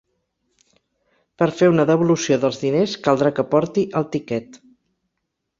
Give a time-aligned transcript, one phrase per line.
[1.41, 4.63] Per fer una devolució dels diners caldrà que porti el tiquet.